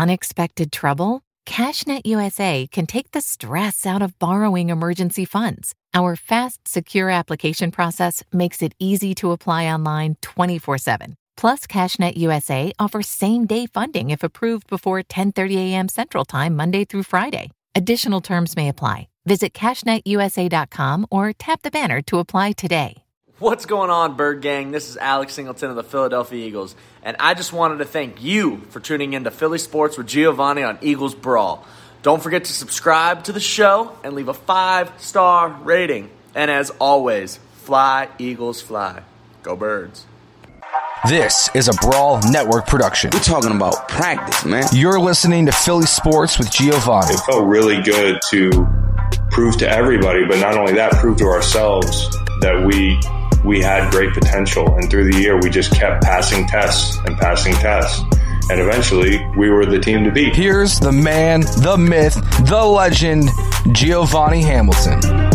unexpected 0.00 0.72
trouble? 0.72 1.22
CashNet 1.46 2.02
USA 2.04 2.66
can 2.70 2.86
take 2.86 3.10
the 3.10 3.20
stress 3.20 3.84
out 3.86 4.02
of 4.02 4.18
borrowing 4.18 4.70
emergency 4.70 5.24
funds. 5.24 5.74
Our 5.94 6.16
fast, 6.16 6.66
secure 6.66 7.10
application 7.10 7.70
process 7.70 8.22
makes 8.32 8.62
it 8.62 8.74
easy 8.78 9.14
to 9.16 9.32
apply 9.32 9.66
online 9.66 10.16
24 10.22 10.78
7. 10.78 11.14
Plus, 11.36 11.66
CashNet 11.66 12.16
USA 12.16 12.72
offers 12.78 13.08
same 13.08 13.46
day 13.46 13.66
funding 13.66 14.10
if 14.10 14.22
approved 14.22 14.66
before 14.68 15.02
10:30 15.02 15.56
a.m. 15.66 15.88
Central 15.88 16.24
Time, 16.24 16.56
Monday 16.56 16.84
through 16.84 17.04
Friday. 17.04 17.50
Additional 17.74 18.20
terms 18.20 18.56
may 18.56 18.68
apply. 18.68 19.08
Visit 19.26 19.52
CashNetUSA.com 19.52 21.06
or 21.10 21.32
tap 21.32 21.62
the 21.62 21.70
banner 21.70 22.00
to 22.02 22.18
apply 22.18 22.52
today. 22.52 23.04
What's 23.40 23.64
going 23.64 23.88
on, 23.88 24.16
Bird 24.18 24.42
Gang? 24.42 24.70
This 24.70 24.90
is 24.90 24.98
Alex 24.98 25.32
Singleton 25.32 25.70
of 25.70 25.76
the 25.76 25.82
Philadelphia 25.82 26.46
Eagles, 26.46 26.76
and 27.02 27.16
I 27.18 27.32
just 27.32 27.54
wanted 27.54 27.78
to 27.78 27.86
thank 27.86 28.22
you 28.22 28.58
for 28.68 28.80
tuning 28.80 29.14
in 29.14 29.24
to 29.24 29.30
Philly 29.30 29.56
Sports 29.56 29.96
with 29.96 30.08
Giovanni 30.08 30.62
on 30.62 30.76
Eagles 30.82 31.14
Brawl. 31.14 31.64
Don't 32.02 32.22
forget 32.22 32.44
to 32.44 32.52
subscribe 32.52 33.24
to 33.24 33.32
the 33.32 33.40
show 33.40 33.96
and 34.04 34.12
leave 34.12 34.28
a 34.28 34.34
five 34.34 34.92
star 34.98 35.48
rating. 35.48 36.10
And 36.34 36.50
as 36.50 36.68
always, 36.78 37.38
fly, 37.62 38.10
Eagles, 38.18 38.60
fly. 38.60 39.04
Go, 39.42 39.56
Birds. 39.56 40.04
This 41.08 41.48
is 41.54 41.68
a 41.68 41.72
Brawl 41.80 42.20
Network 42.30 42.66
production. 42.66 43.08
We're 43.10 43.20
talking 43.20 43.56
about 43.56 43.88
practice, 43.88 44.44
man. 44.44 44.64
You're 44.70 45.00
listening 45.00 45.46
to 45.46 45.52
Philly 45.52 45.86
Sports 45.86 46.36
with 46.36 46.50
Giovanni. 46.50 47.14
It 47.14 47.20
felt 47.20 47.46
really 47.46 47.80
good 47.80 48.20
to 48.28 48.50
prove 49.30 49.56
to 49.56 49.66
everybody, 49.70 50.26
but 50.26 50.40
not 50.40 50.58
only 50.58 50.74
that, 50.74 50.92
prove 50.92 51.16
to 51.16 51.24
ourselves 51.24 52.10
that 52.42 52.66
we 52.66 53.00
we 53.44 53.60
had 53.60 53.90
great 53.90 54.12
potential. 54.12 54.74
And 54.76 54.90
through 54.90 55.12
the 55.12 55.18
year, 55.18 55.40
we 55.40 55.50
just 55.50 55.72
kept 55.72 56.02
passing 56.02 56.46
tests 56.46 56.98
and 57.06 57.16
passing 57.18 57.54
tests. 57.54 58.02
And 58.50 58.60
eventually, 58.60 59.24
we 59.36 59.50
were 59.50 59.64
the 59.64 59.78
team 59.78 60.02
to 60.04 60.10
beat. 60.10 60.34
Here's 60.34 60.80
the 60.80 60.92
man, 60.92 61.42
the 61.42 61.76
myth, 61.78 62.14
the 62.48 62.64
legend, 62.64 63.30
Giovanni 63.72 64.42
Hamilton. 64.42 65.29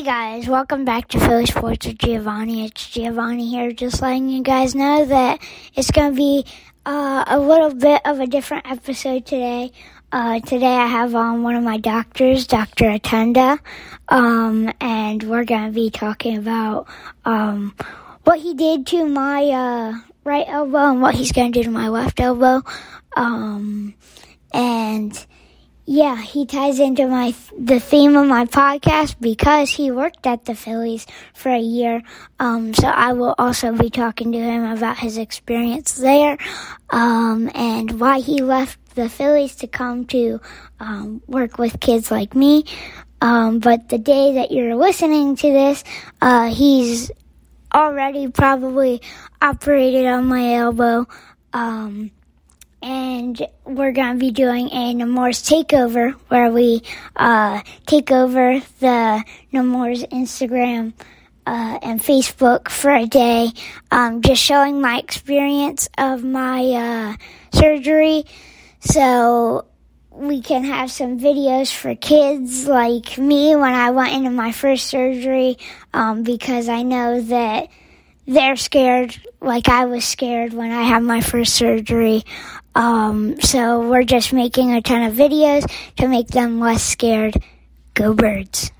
Hey 0.00 0.06
guys, 0.06 0.48
welcome 0.48 0.86
back 0.86 1.08
to 1.08 1.20
Philly 1.20 1.44
Sports 1.44 1.86
with 1.86 1.98
Giovanni. 1.98 2.64
It's 2.64 2.88
Giovanni 2.88 3.50
here, 3.50 3.70
just 3.70 4.00
letting 4.00 4.30
you 4.30 4.42
guys 4.42 4.74
know 4.74 5.04
that 5.04 5.42
it's 5.74 5.90
going 5.90 6.12
to 6.12 6.16
be 6.16 6.46
uh, 6.86 7.24
a 7.26 7.38
little 7.38 7.74
bit 7.74 8.00
of 8.06 8.18
a 8.18 8.26
different 8.26 8.64
episode 8.64 9.26
today. 9.26 9.72
Uh, 10.10 10.40
today 10.40 10.74
I 10.74 10.86
have 10.86 11.14
on 11.14 11.42
one 11.42 11.54
of 11.54 11.62
my 11.62 11.76
doctors, 11.76 12.46
Dr. 12.46 12.86
Atanda, 12.86 13.58
um, 14.08 14.72
and 14.80 15.22
we're 15.22 15.44
going 15.44 15.66
to 15.66 15.72
be 15.72 15.90
talking 15.90 16.38
about 16.38 16.88
um, 17.26 17.74
what 18.24 18.38
he 18.38 18.54
did 18.54 18.86
to 18.86 19.04
my 19.04 19.44
uh, 19.50 19.98
right 20.24 20.46
elbow 20.48 20.92
and 20.92 21.02
what 21.02 21.14
he's 21.14 21.32
going 21.32 21.52
to 21.52 21.58
do 21.58 21.64
to 21.64 21.70
my 21.70 21.88
left 21.88 22.20
elbow. 22.20 22.62
Um, 23.18 23.92
and 24.54 25.26
yeah, 25.90 26.22
he 26.22 26.46
ties 26.46 26.78
into 26.78 27.08
my 27.08 27.34
the 27.58 27.80
theme 27.80 28.14
of 28.14 28.28
my 28.28 28.44
podcast 28.44 29.16
because 29.18 29.70
he 29.70 29.90
worked 29.90 30.24
at 30.24 30.44
the 30.44 30.54
Phillies 30.54 31.04
for 31.34 31.50
a 31.50 31.58
year. 31.58 32.00
Um, 32.38 32.72
so 32.72 32.86
I 32.86 33.12
will 33.12 33.34
also 33.36 33.72
be 33.72 33.90
talking 33.90 34.30
to 34.30 34.38
him 34.38 34.62
about 34.70 34.98
his 34.98 35.18
experience 35.18 35.94
there 35.94 36.38
um, 36.90 37.50
and 37.56 37.98
why 37.98 38.20
he 38.20 38.40
left 38.40 38.78
the 38.94 39.08
Phillies 39.08 39.56
to 39.56 39.66
come 39.66 40.04
to 40.14 40.40
um, 40.78 41.22
work 41.26 41.58
with 41.58 41.80
kids 41.80 42.08
like 42.12 42.36
me. 42.36 42.66
Um, 43.20 43.58
but 43.58 43.88
the 43.88 43.98
day 43.98 44.34
that 44.34 44.52
you're 44.52 44.76
listening 44.76 45.34
to 45.34 45.52
this, 45.52 45.82
uh, 46.22 46.54
he's 46.54 47.10
already 47.74 48.28
probably 48.28 49.02
operated 49.42 50.06
on 50.06 50.26
my 50.26 50.54
elbow. 50.54 51.08
And 52.82 53.46
we're 53.64 53.92
going 53.92 54.14
to 54.14 54.18
be 54.18 54.30
doing 54.30 54.70
a 54.70 54.94
Nemours 54.94 55.42
takeover 55.42 56.12
where 56.28 56.50
we 56.50 56.82
uh, 57.14 57.60
take 57.86 58.10
over 58.10 58.60
the 58.80 59.24
Nemours 59.52 60.02
Instagram 60.04 60.94
uh, 61.46 61.78
and 61.82 62.00
Facebook 62.00 62.70
for 62.70 62.90
a 62.90 63.06
day, 63.06 63.50
um, 63.90 64.22
just 64.22 64.42
showing 64.42 64.80
my 64.80 64.98
experience 64.98 65.88
of 65.98 66.24
my 66.24 66.62
uh, 66.62 67.16
surgery. 67.52 68.24
So 68.80 69.66
we 70.10 70.40
can 70.40 70.64
have 70.64 70.90
some 70.90 71.18
videos 71.18 71.72
for 71.72 71.94
kids 71.94 72.66
like 72.66 73.16
me 73.18 73.56
when 73.56 73.74
I 73.74 73.90
went 73.90 74.12
into 74.12 74.30
my 74.30 74.52
first 74.52 74.86
surgery 74.86 75.58
um, 75.94 76.22
because 76.22 76.68
I 76.68 76.82
know 76.82 77.20
that 77.20 77.68
they're 78.30 78.54
scared 78.54 79.20
like 79.40 79.68
I 79.68 79.86
was 79.86 80.04
scared 80.04 80.52
when 80.52 80.70
I 80.70 80.82
had 80.82 81.02
my 81.02 81.20
first 81.20 81.54
surgery. 81.54 82.22
Um, 82.76 83.40
so 83.40 83.88
we're 83.88 84.04
just 84.04 84.32
making 84.32 84.72
a 84.72 84.80
ton 84.80 85.02
of 85.02 85.14
videos 85.14 85.68
to 85.96 86.06
make 86.06 86.28
them 86.28 86.60
less 86.60 86.84
scared. 86.84 87.34
Go 87.94 88.14
birds. 88.14 88.70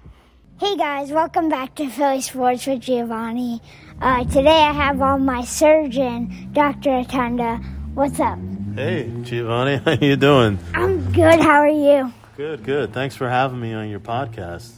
Hey 0.60 0.76
guys, 0.76 1.10
welcome 1.10 1.48
back 1.48 1.74
to 1.76 1.88
Philly 1.88 2.20
Sports 2.20 2.66
with 2.66 2.80
Giovanni. 2.82 3.60
Uh, 4.00 4.22
today 4.24 4.62
I 4.62 4.72
have 4.72 5.02
on 5.02 5.24
my 5.24 5.42
surgeon, 5.42 6.50
Dr. 6.52 6.90
Atanda. 7.02 7.60
What's 7.94 8.20
up? 8.20 8.38
Hey, 8.76 9.10
Giovanni, 9.22 9.76
how 9.84 10.04
you 10.04 10.14
doing? 10.14 10.60
I'm 10.74 11.10
good. 11.12 11.40
How 11.40 11.58
are 11.58 11.68
you? 11.68 12.12
Good, 12.36 12.62
good. 12.62 12.92
Thanks 12.92 13.16
for 13.16 13.28
having 13.28 13.58
me 13.60 13.72
on 13.72 13.88
your 13.88 14.00
podcast. 14.00 14.74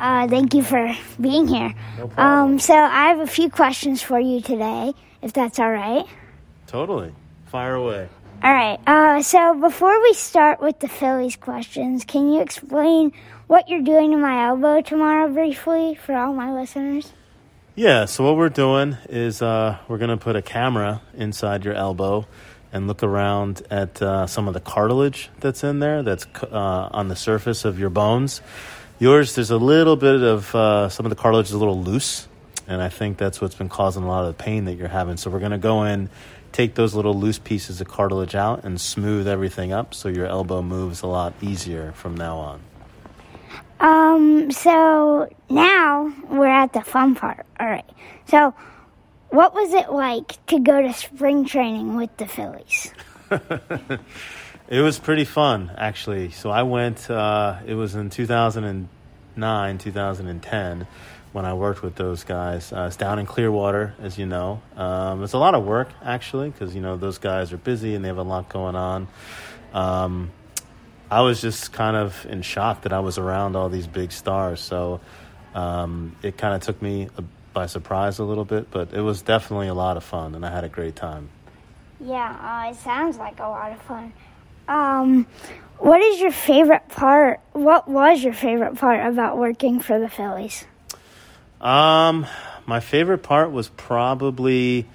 Uh, 0.00 0.26
thank 0.26 0.54
you 0.54 0.62
for 0.62 0.96
being 1.20 1.46
here. 1.46 1.74
No 1.98 2.08
problem. 2.08 2.52
Um, 2.52 2.58
so 2.58 2.74
I 2.74 3.08
have 3.08 3.20
a 3.20 3.26
few 3.26 3.50
questions 3.50 4.00
for 4.00 4.18
you 4.18 4.40
today, 4.40 4.94
if 5.20 5.34
that's 5.34 5.58
all 5.58 5.70
right. 5.70 6.06
Totally. 6.66 7.12
Fire 7.46 7.74
away. 7.74 8.08
All 8.42 8.52
right. 8.52 8.78
Uh, 8.86 9.22
so 9.22 9.60
before 9.60 10.00
we 10.02 10.14
start 10.14 10.62
with 10.62 10.80
the 10.80 10.88
Phillies 10.88 11.36
questions, 11.36 12.06
can 12.06 12.32
you 12.32 12.40
explain 12.40 13.12
what 13.46 13.68
you're 13.68 13.82
doing 13.82 14.12
to 14.12 14.16
my 14.16 14.46
elbow 14.46 14.80
tomorrow 14.80 15.30
briefly 15.30 15.96
for 15.96 16.14
all 16.14 16.32
my 16.32 16.50
listeners? 16.52 17.12
Yeah, 17.74 18.06
so 18.06 18.24
what 18.24 18.36
we're 18.36 18.48
doing 18.48 18.96
is 19.08 19.42
uh, 19.42 19.78
we're 19.88 19.98
going 19.98 20.10
to 20.10 20.16
put 20.16 20.36
a 20.36 20.42
camera 20.42 21.02
inside 21.14 21.64
your 21.64 21.74
elbow 21.74 22.26
and 22.72 22.86
look 22.86 23.02
around 23.02 23.62
at 23.70 24.00
uh, 24.00 24.26
some 24.26 24.48
of 24.48 24.54
the 24.54 24.60
cartilage 24.60 25.28
that's 25.40 25.64
in 25.64 25.80
there, 25.80 26.02
that's 26.02 26.26
uh, 26.42 26.88
on 26.92 27.08
the 27.08 27.16
surface 27.16 27.64
of 27.64 27.78
your 27.78 27.90
bones. 27.90 28.40
Yours, 28.98 29.34
there's 29.34 29.50
a 29.50 29.56
little 29.56 29.96
bit 29.96 30.22
of 30.22 30.54
uh, 30.54 30.88
some 30.88 31.06
of 31.06 31.10
the 31.10 31.16
cartilage 31.16 31.46
is 31.46 31.52
a 31.52 31.58
little 31.58 31.82
loose, 31.82 32.28
and 32.68 32.82
I 32.82 32.88
think 32.88 33.16
that's 33.16 33.40
what's 33.40 33.54
been 33.54 33.68
causing 33.68 34.02
a 34.02 34.08
lot 34.08 34.24
of 34.24 34.36
the 34.36 34.42
pain 34.42 34.66
that 34.66 34.74
you're 34.74 34.88
having. 34.88 35.16
So 35.16 35.30
we're 35.30 35.38
going 35.38 35.52
to 35.52 35.58
go 35.58 35.84
in, 35.84 36.10
take 36.52 36.74
those 36.74 36.94
little 36.94 37.14
loose 37.14 37.38
pieces 37.38 37.80
of 37.80 37.88
cartilage 37.88 38.34
out, 38.34 38.64
and 38.64 38.80
smooth 38.80 39.26
everything 39.26 39.72
up 39.72 39.94
so 39.94 40.08
your 40.08 40.26
elbow 40.26 40.62
moves 40.62 41.02
a 41.02 41.06
lot 41.06 41.32
easier 41.40 41.92
from 41.92 42.16
now 42.16 42.36
on. 42.36 42.60
Um, 43.80 44.50
so 44.50 45.28
now 45.48 46.14
we're 46.28 46.46
at 46.46 46.74
the 46.74 46.82
fun 46.82 47.14
part. 47.14 47.46
All 47.58 47.66
right. 47.66 47.88
So, 48.28 48.54
what 49.30 49.54
was 49.54 49.72
it 49.72 49.90
like 49.90 50.44
to 50.46 50.58
go 50.60 50.82
to 50.82 50.92
spring 50.92 51.44
training 51.44 51.96
with 51.96 52.16
the 52.16 52.26
Phillies? 52.26 52.92
It 54.70 54.82
was 54.82 55.00
pretty 55.00 55.24
fun, 55.24 55.72
actually. 55.76 56.30
So 56.30 56.48
I 56.48 56.62
went, 56.62 57.10
uh, 57.10 57.58
it 57.66 57.74
was 57.74 57.96
in 57.96 58.08
2009, 58.08 59.78
2010 59.78 60.86
when 61.32 61.44
I 61.44 61.54
worked 61.54 61.82
with 61.82 61.96
those 61.96 62.22
guys. 62.22 62.72
Uh, 62.72 62.84
it's 62.86 62.94
down 62.94 63.18
in 63.18 63.26
Clearwater, 63.26 63.94
as 64.00 64.16
you 64.16 64.26
know. 64.26 64.62
Um, 64.76 65.24
it's 65.24 65.32
a 65.32 65.38
lot 65.38 65.56
of 65.56 65.64
work, 65.64 65.88
actually, 66.04 66.50
because, 66.50 66.72
you 66.72 66.80
know, 66.80 66.96
those 66.96 67.18
guys 67.18 67.52
are 67.52 67.56
busy 67.56 67.96
and 67.96 68.04
they 68.04 68.08
have 68.10 68.18
a 68.18 68.22
lot 68.22 68.48
going 68.48 68.76
on. 68.76 69.08
Um, 69.72 70.30
I 71.10 71.22
was 71.22 71.40
just 71.40 71.72
kind 71.72 71.96
of 71.96 72.24
in 72.26 72.42
shock 72.42 72.82
that 72.82 72.92
I 72.92 73.00
was 73.00 73.18
around 73.18 73.56
all 73.56 73.70
these 73.70 73.88
big 73.88 74.12
stars. 74.12 74.60
So 74.60 75.00
um, 75.52 76.14
it 76.22 76.38
kind 76.38 76.54
of 76.54 76.62
took 76.62 76.80
me 76.80 77.08
by 77.52 77.66
surprise 77.66 78.18
a 78.18 78.24
little 78.24 78.44
bit, 78.44 78.70
but 78.70 78.92
it 78.92 79.00
was 79.00 79.22
definitely 79.22 79.68
a 79.68 79.74
lot 79.74 79.96
of 79.96 80.04
fun 80.04 80.34
and 80.34 80.44
I 80.44 80.50
had 80.50 80.64
a 80.64 80.68
great 80.68 80.96
time. 80.96 81.28
Yeah, 82.00 82.64
uh, 82.66 82.70
it 82.70 82.76
sounds 82.76 83.18
like 83.18 83.38
a 83.40 83.48
lot 83.48 83.72
of 83.72 83.82
fun. 83.82 84.12
Um, 84.68 85.26
what 85.78 86.00
is 86.00 86.20
your 86.20 86.30
favorite 86.30 86.88
part? 86.88 87.40
What 87.52 87.88
was 87.88 88.22
your 88.22 88.32
favorite 88.32 88.76
part 88.76 89.04
about 89.06 89.36
working 89.36 89.80
for 89.80 89.98
the 89.98 90.08
Phillies? 90.08 90.64
Um, 91.60 92.26
my 92.66 92.80
favorite 92.80 93.22
part 93.22 93.50
was 93.50 93.68
probably 93.68 94.86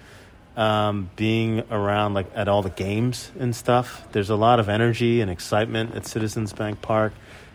um, 0.56 1.10
being 1.16 1.63
around 1.69 2.13
like 2.13 2.28
at 2.36 2.48
all 2.48 2.62
the 2.62 2.69
games 2.69 3.31
and 3.40 3.56
stuff. 3.56 4.07
There's 4.12 4.30
a 4.30 4.36
lot 4.36 4.60
of 4.60 4.69
energy 4.69 5.22
and 5.22 5.30
excitement 5.30 5.96
at 5.96 6.06
Citizens 6.06 6.54
Bank 6.54 6.81
Park, 6.81 7.13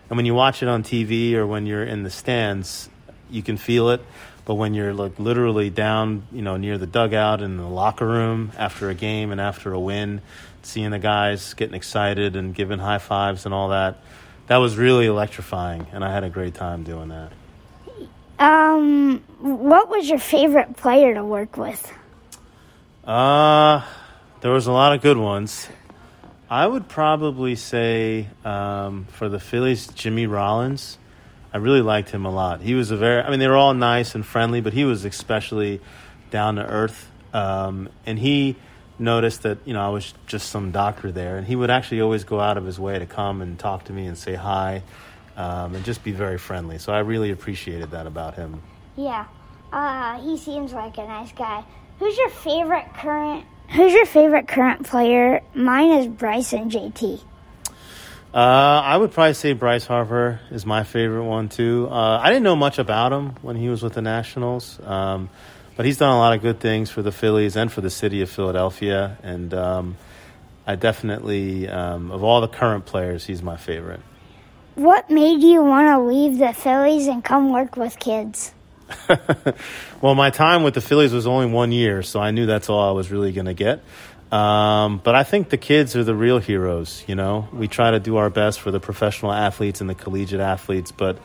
And 0.09 0.17
when 0.17 0.27
you 0.27 0.35
watch 0.35 0.63
it 0.63 0.69
on 0.69 0.83
TV 0.83 1.35
or 1.35 1.47
when 1.47 1.67
you're 1.67 1.85
in 1.85 2.03
the 2.03 2.11
stands, 2.11 2.89
you 3.31 3.43
can 3.43 3.57
feel 3.57 3.91
it. 3.91 4.03
But 4.45 4.55
when 4.55 4.75
you're 4.75 4.95
like 4.95 5.19
literally 5.19 5.71
down, 5.71 6.25
you 6.33 6.43
know, 6.43 6.57
near 6.57 6.79
the 6.79 6.87
dugout 6.87 7.43
in 7.43 7.57
the 7.57 7.69
locker 7.69 8.07
room 8.07 8.53
after 8.57 8.91
a 8.91 8.95
game 8.95 9.33
and 9.33 9.41
after 9.41 9.73
a 9.73 9.79
win, 9.79 10.23
seeing 10.63 10.91
the 10.91 10.99
guys 10.99 11.55
getting 11.55 11.75
excited 11.75 12.37
and 12.37 12.55
giving 12.55 12.79
high 12.79 12.99
fives 12.99 13.45
and 13.45 13.55
all 13.55 13.69
that, 13.69 13.99
that 14.47 14.57
was 14.57 14.77
really 14.77 15.07
electrifying, 15.07 15.87
and 15.93 16.05
I 16.05 16.13
had 16.13 16.25
a 16.25 16.31
great 16.31 16.55
time 16.55 16.83
doing 16.83 17.11
that. 17.11 17.33
Um, 18.41 19.23
what 19.39 19.89
was 19.89 20.09
your 20.09 20.19
favorite 20.19 20.77
player 20.77 21.15
to 21.15 21.25
work 21.25 21.57
with? 21.57 21.93
Uh, 23.05 23.85
there 24.41 24.51
was 24.51 24.67
a 24.67 24.73
lot 24.73 24.95
of 24.95 25.03
good 25.03 25.19
ones. 25.19 25.69
I 26.49 26.67
would 26.67 26.89
probably 26.89 27.55
say 27.55 28.27
um, 28.45 29.07
for 29.13 29.29
the 29.29 29.39
Phillies, 29.39 29.87
Jimmy 29.89 30.27
Rollins. 30.27 30.99
I 31.53 31.59
really 31.59 31.83
liked 31.83 32.11
him 32.11 32.25
a 32.25 32.31
lot. 32.31 32.61
He 32.61 32.75
was 32.75 32.91
a 32.91 32.97
very, 32.97 33.23
I 33.23 33.31
mean, 33.31 33.41
they 33.41 33.49
were 33.49 33.57
all 33.57 33.75
nice 33.75 34.15
and 34.15 34.25
friendly, 34.25 34.61
but 34.61 34.73
he 34.73 34.85
was 34.85 35.05
especially 35.05 35.81
down 36.31 36.57
to 36.57 36.65
earth. 36.65 37.11
Um, 37.33 37.89
and 38.07 38.19
he 38.19 38.57
noticed 38.99 39.43
that, 39.43 39.59
you 39.65 39.75
know, 39.75 39.81
I 39.81 39.89
was 39.89 40.15
just 40.27 40.51
some 40.51 40.71
doctor 40.71 41.11
there. 41.11 41.37
And 41.37 41.47
he 41.47 41.57
would 41.57 41.71
actually 41.71 42.03
always 42.03 42.25
go 42.25 42.41
out 42.41 42.57
of 42.57 42.65
his 42.65 42.79
way 42.79 42.99
to 42.99 43.07
come 43.07 43.43
and 43.43 43.59
talk 43.59 43.85
to 43.85 43.93
me 43.93 44.07
and 44.07 44.17
say 44.17 44.35
hi 44.35 44.83
um, 45.37 45.75
and 45.75 45.85
just 45.85 46.05
be 46.05 46.13
very 46.13 46.39
friendly. 46.39 46.79
So 46.79 46.93
I 46.93 47.01
really 47.01 47.31
appreciated 47.31 47.91
that 47.93 48.07
about 48.07 48.35
him. 48.35 48.63
Yeah, 48.97 49.27
uh, 49.73 50.21
he 50.21 50.37
seems 50.37 50.73
like 50.73 50.99
a 50.99 51.05
nice 51.05 51.33
guy. 51.33 51.65
Who's 51.99 52.17
your 52.17 52.31
favorite 52.31 52.93
current? 52.95 53.45
Who's 53.71 53.93
your 53.93 54.07
favorite 54.07 54.49
current 54.49 54.87
player? 54.87 55.43
Mine 55.55 55.93
is 55.93 56.07
Bryson 56.09 56.71
JT. 56.71 57.21
Uh, 58.33 58.37
I 58.85 58.97
would 58.97 59.11
probably 59.11 59.35
say 59.35 59.55
Bryce 59.55 59.87
Harper 59.87 60.41
is 60.53 60.65
my 60.65 60.85
favorite 60.85 61.25
one 61.25 61.49
too. 61.49 61.89
Uh, 61.91 62.21
I 62.23 62.29
didn't 62.29 62.45
know 62.45 62.55
much 62.55 62.79
about 62.79 63.13
him 63.13 63.31
when 63.43 63.57
he 63.57 63.69
was 63.69 63.83
with 63.83 63.95
the 63.95 64.03
Nationals, 64.03 64.79
um, 64.85 65.31
but 65.77 65.85
he's 65.85 65.97
done 65.99 66.15
a 66.15 66.19
lot 66.19 66.35
of 66.35 66.41
good 66.41 66.61
things 66.61 66.91
for 66.91 67.03
the 67.03 67.11
Phillies 67.11 67.57
and 67.57 67.73
for 67.73 67.81
the 67.81 67.91
city 67.91 68.21
of 68.21 68.31
Philadelphia. 68.31 69.19
And 69.25 69.53
um, 69.53 69.97
I 70.65 70.77
definitely, 70.77 71.69
um, 71.69 72.13
of 72.13 72.23
all 72.23 72.41
the 72.41 72.49
current 72.49 72.87
players, 72.87 73.27
he's 73.27 73.43
my 73.43 73.57
favorite. 73.57 74.01
What 74.77 75.11
made 75.11 75.43
you 75.43 75.65
want 75.65 75.89
to 75.89 76.01
leave 76.01 76.39
the 76.39 76.53
Phillies 76.53 77.09
and 77.09 77.25
come 77.25 77.51
work 77.51 77.77
with 77.77 77.99
kids? 77.99 78.55
well, 80.01 80.15
my 80.15 80.31
time 80.31 80.63
with 80.63 80.75
the 80.75 80.81
Phillies 80.81 81.13
was 81.13 81.27
only 81.27 81.47
one 81.47 81.73
year, 81.73 82.03
so 82.05 82.21
I 82.21 82.31
knew 82.31 82.47
that's 82.47 82.69
all 82.69 82.89
I 82.89 82.93
was 82.93 83.11
really 83.11 83.33
going 83.33 83.47
to 83.47 83.55
get. 83.55 83.83
Um, 84.33 85.01
but 85.03 85.15
I 85.15 85.25
think 85.25 85.49
the 85.49 85.57
kids 85.57 85.97
are 85.97 86.05
the 86.05 86.15
real 86.15 86.39
heroes. 86.39 87.03
You 87.07 87.17
know, 87.17 87.49
we 87.53 87.67
try 87.67 87.91
to 87.91 88.01
do 88.01 88.17
our 88.17 88.31
best 88.31 88.61
for 88.61 88.71
the 88.71 88.81
professional 88.81 89.33
athletes 89.33 89.81
and 89.81 89.91
the 89.91 89.95
collegiate 89.95 90.41
athletes, 90.41 90.93
but 90.93 91.19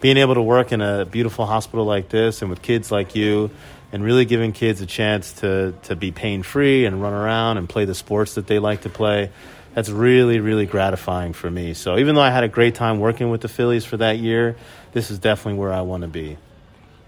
being 0.00 0.16
able 0.16 0.34
to 0.34 0.42
work 0.42 0.72
in 0.72 0.80
a 0.80 1.04
beautiful 1.04 1.46
hospital 1.46 1.84
like 1.84 2.08
this 2.08 2.42
and 2.42 2.50
with 2.50 2.62
kids 2.62 2.90
like 2.90 3.14
you, 3.14 3.50
and 3.92 4.04
really 4.04 4.24
giving 4.24 4.52
kids 4.52 4.80
a 4.80 4.86
chance 4.86 5.32
to 5.34 5.74
to 5.84 5.96
be 5.96 6.10
pain 6.10 6.42
free 6.42 6.84
and 6.84 7.00
run 7.00 7.12
around 7.12 7.58
and 7.58 7.68
play 7.68 7.84
the 7.84 7.94
sports 7.94 8.34
that 8.34 8.46
they 8.46 8.58
like 8.58 8.82
to 8.82 8.88
play. 8.88 9.30
That's 9.74 9.90
really, 9.90 10.40
really 10.40 10.66
gratifying 10.66 11.34
for 11.34 11.50
me. 11.50 11.74
So 11.74 11.98
even 11.98 12.16
though 12.16 12.20
I 12.20 12.30
had 12.30 12.42
a 12.42 12.48
great 12.48 12.74
time 12.74 12.98
working 12.98 13.30
with 13.30 13.42
the 13.42 13.48
Phillies 13.48 13.84
for 13.84 13.96
that 13.98 14.18
year, 14.18 14.56
this 14.92 15.10
is 15.10 15.20
definitely 15.20 15.60
where 15.60 15.72
I 15.72 15.82
want 15.82 16.02
to 16.02 16.08
be. 16.08 16.36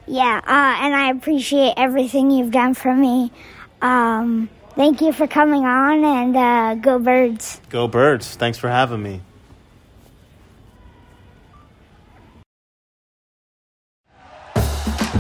Yeah, 0.07 0.41
uh, 0.45 0.85
and 0.85 0.95
I 0.95 1.11
appreciate 1.11 1.75
everything 1.77 2.31
you've 2.31 2.53
done 2.53 2.75
for 2.75 2.95
me. 2.95 3.33
Um, 3.83 4.49
thank 4.75 5.01
you 5.01 5.13
for 5.13 5.27
coming 5.27 5.65
on, 5.65 6.05
and 6.05 6.37
uh, 6.37 6.75
go 6.75 6.99
birds. 6.99 7.61
Go 7.69 7.89
birds. 7.89 8.37
Thanks 8.37 8.59
for 8.59 8.69
having 8.69 9.03
me. 9.03 9.21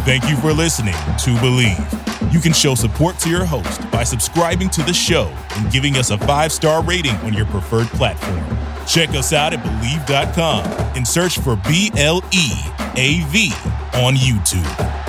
Thank 0.04 0.28
you 0.28 0.36
for 0.36 0.52
listening 0.52 0.94
to 0.94 1.30
Bleav. 1.40 2.32
You 2.32 2.40
can 2.40 2.52
show 2.52 2.74
support 2.74 3.18
to 3.20 3.28
your 3.28 3.44
host 3.44 3.88
by 3.90 4.02
subscribing 4.02 4.70
to 4.70 4.82
the 4.82 4.92
show 4.92 5.32
and 5.56 5.70
giving 5.70 5.96
us 5.96 6.10
a 6.10 6.18
five 6.18 6.52
star 6.52 6.82
rating 6.82 7.14
on 7.16 7.32
your 7.32 7.46
preferred 7.46 7.86
platform. 7.88 8.42
Check 8.86 9.10
us 9.10 9.32
out 9.32 9.52
at 9.52 9.60
Bleav.com 9.60 10.64
and 10.96 11.06
search 11.06 11.38
for 11.38 11.56
B 11.68 11.90
L 11.96 12.24
E 12.32 12.50
A 12.96 13.24
V 13.28 13.52
on 13.94 14.14
YouTube. 14.14 14.99